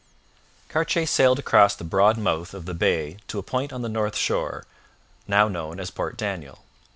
[0.67, 4.15] Cartier sailed across the broad mouth of the bay to a point on the north
[4.15, 4.65] shore,
[5.27, 6.63] now known as Port Daniel.